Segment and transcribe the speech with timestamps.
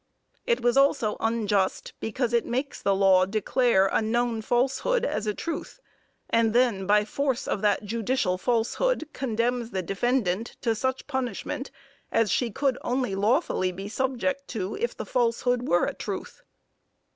[0.47, 5.33] It was also unjust, because it makes the law declare a known falsehood as a
[5.35, 5.79] truth,
[6.27, 11.69] and then by force of that judicial falsehood condemns the defendant to such punishment
[12.11, 16.41] as she could only lawfully be subject to, if the falsehood were a truth.